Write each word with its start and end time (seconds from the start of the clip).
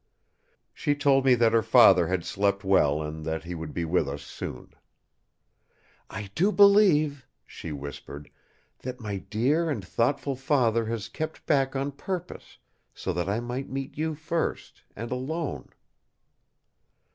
She 0.73 0.95
told 0.95 1.25
me 1.25 1.35
that 1.35 1.53
her 1.53 1.61
father 1.61 2.07
had 2.07 2.25
slept 2.25 2.63
well, 2.63 3.03
and 3.03 3.23
that 3.23 3.43
he 3.43 3.53
would 3.53 3.71
be 3.71 3.85
with 3.85 4.09
us 4.09 4.23
soon. 4.23 4.73
"I 6.09 6.31
do 6.33 6.51
believe," 6.51 7.27
she 7.45 7.71
whispered, 7.71 8.31
"that 8.79 8.99
my 8.99 9.17
dear 9.17 9.69
and 9.69 9.85
thoughtful 9.85 10.35
Father 10.35 10.87
has 10.87 11.07
kept 11.07 11.45
back 11.45 11.75
on 11.75 11.91
purpose, 11.91 12.57
so 12.95 13.13
that 13.13 13.29
I 13.29 13.39
might 13.41 13.69
meet 13.69 13.95
you 13.95 14.15
first, 14.15 14.81
and 14.95 15.11
alone!" 15.11 15.69